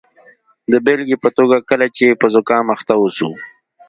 [0.71, 3.29] د بیلګې په توګه کله چې په زکام اخته اوسو.